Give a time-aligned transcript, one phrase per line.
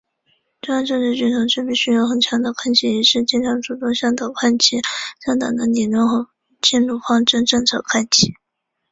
[0.61, 4.77] 中央政治局的同志必须有很强的看齐意识，经常、主动向党中央看齐，
[5.23, 6.29] 向党的理论和路
[6.63, 8.33] 线方针政策看齐。